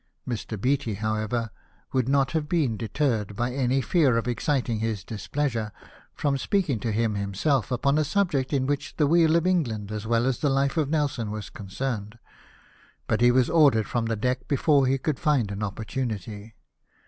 [0.27, 0.59] Mr.
[0.59, 1.51] Beatty, however,
[1.93, 5.71] would not have been deterred by any fear of exciting his displeasure,
[6.15, 10.07] from speaking to him himself upon a subject in which the weal of England as
[10.07, 12.17] well as the life of Nelson was concerned,
[13.05, 16.55] but he was ordered from the deck before he could find an opportunity.